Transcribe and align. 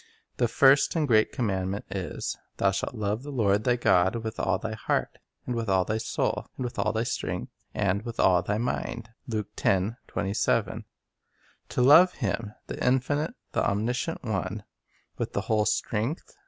The 0.37 0.47
first 0.47 0.95
and 0.95 1.07
great 1.07 1.31
commandment 1.31 1.85
is," 1.91 2.35
Thou 2.57 2.71
shalt 2.71 2.95
love 2.95 3.21
the 3.21 3.29
Lord 3.31 3.65
thy 3.65 3.75
God 3.75 4.15
with 4.15 4.39
all 4.39 4.57
thy 4.57 4.73
heart, 4.73 5.19
and 5.45 5.53
with 5.53 5.69
all 5.69 5.85
thy 5.85 5.99
soul, 5.99 6.47
and 6.57 6.63
with 6.63 6.79
all 6.79 6.91
thy 6.91 7.03
strength, 7.03 7.51
and 7.75 8.01
with 8.01 8.19
all 8.19 8.41
thy 8.41 8.57
mind." 8.57 9.11
1 9.27 9.45
To 10.15 11.81
love 11.83 12.13
Him, 12.15 12.55
the 12.65 12.83
infinite, 12.83 13.35
the 13.51 13.63
omniscient 13.63 14.23
One, 14.23 14.63
with 15.19 15.33
the 15.33 15.41
whole 15.41 15.65
strength 15.67 16.35